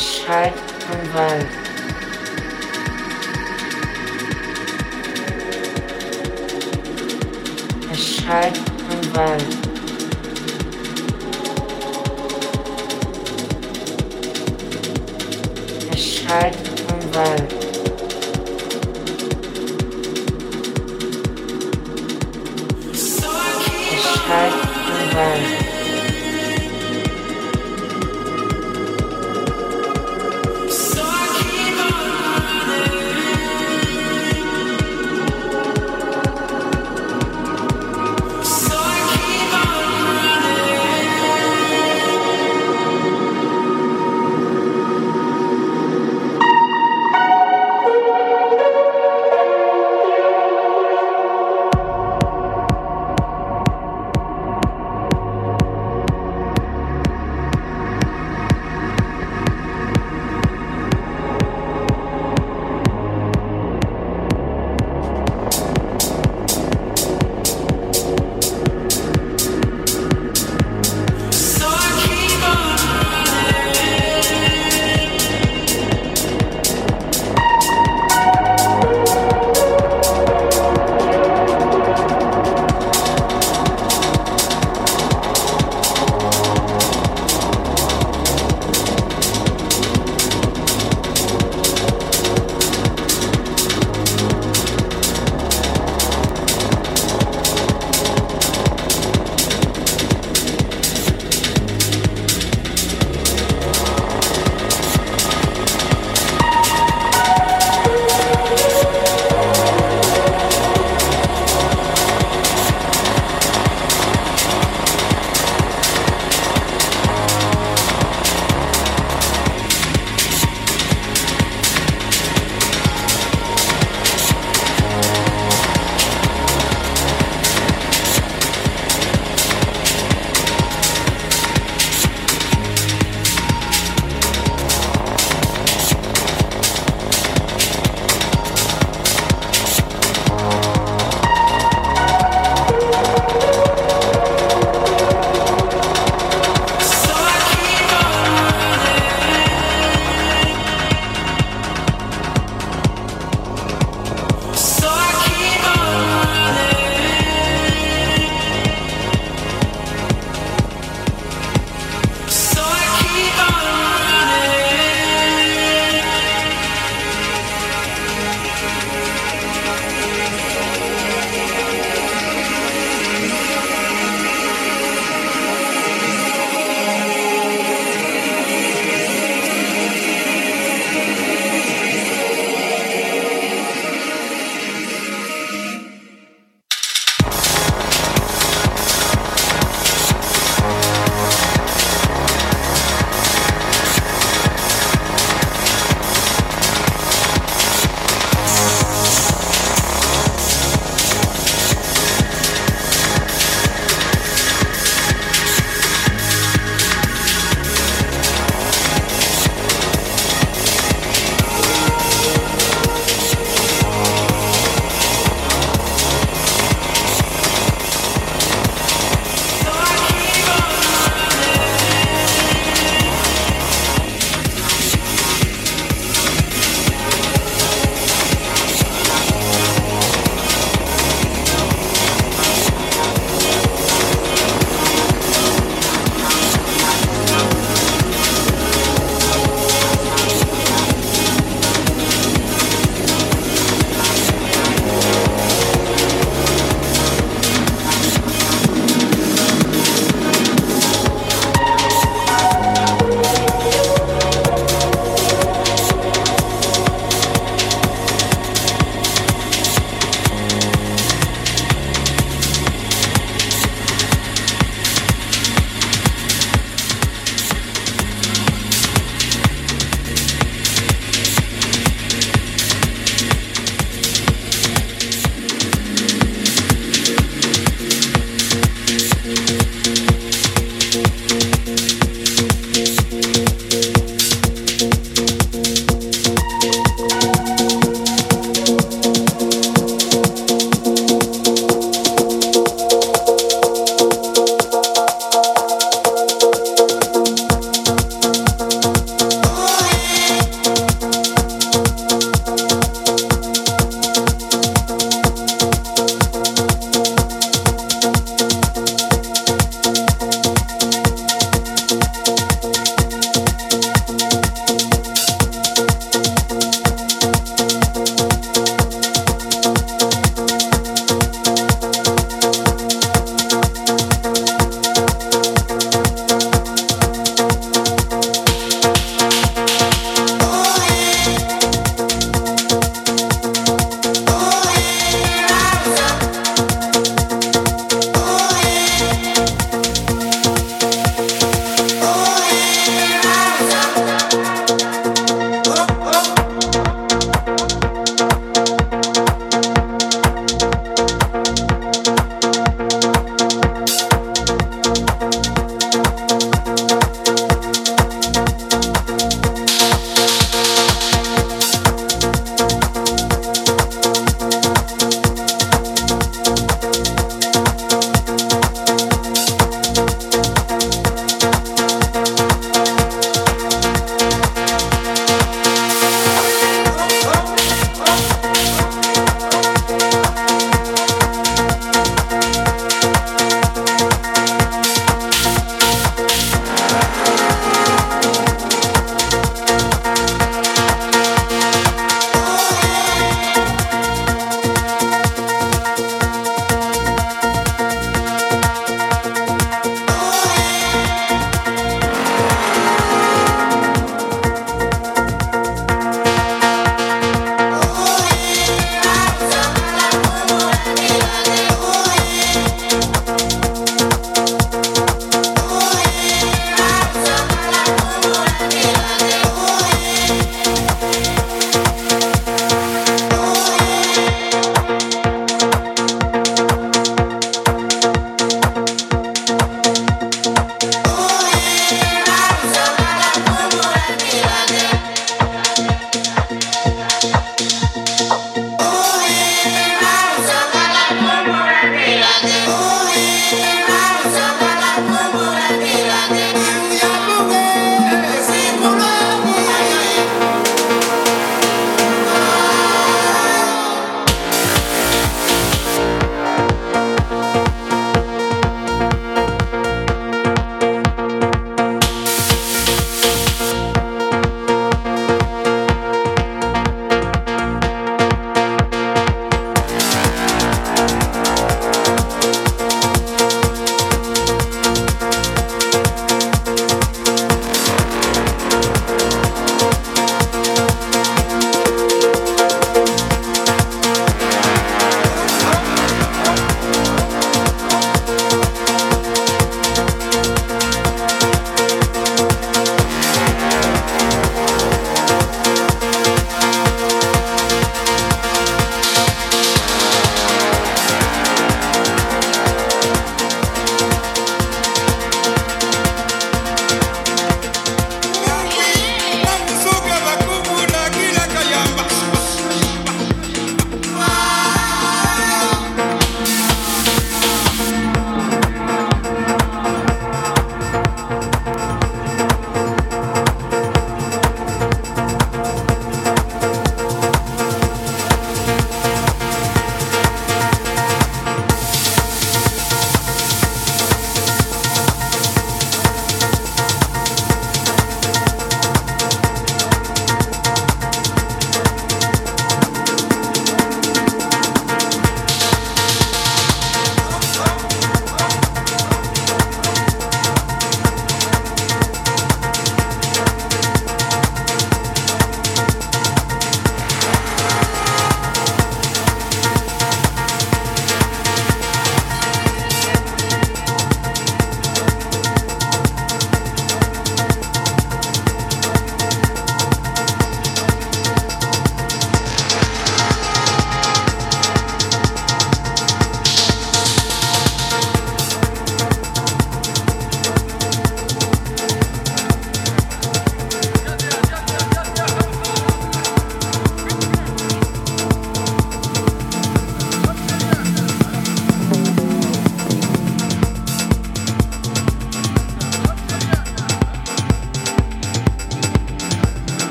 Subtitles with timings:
[0.00, 0.54] Bescheid
[0.88, 1.46] vom Wald.
[7.90, 8.56] Bescheid
[8.88, 9.44] vom Wald.
[15.90, 16.56] Bescheid
[16.86, 17.54] vom Wald.
[23.90, 24.52] Bescheid
[24.86, 25.69] vom Wald.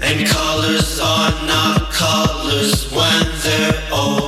[0.00, 4.27] And colors are not colors when they're old.